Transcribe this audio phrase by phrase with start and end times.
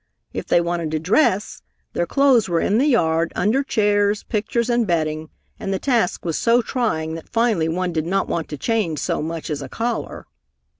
[0.33, 1.61] If they wanted to dress,
[1.93, 6.37] their clothes were in the yard, under chairs, pictures and bedding, and the task was
[6.39, 10.25] so trying that finally one did not want to change so much as a collar.